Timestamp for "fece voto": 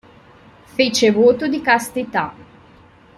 0.65-1.45